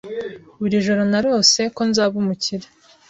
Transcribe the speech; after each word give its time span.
Buri 0.59 0.75
joro 0.85 1.01
narose, 1.11 1.61
ko 1.75 1.81
nzaba 1.89 2.13
umukire 2.21 2.67